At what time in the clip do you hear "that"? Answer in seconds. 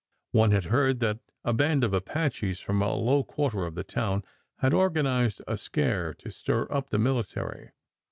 1.01-1.19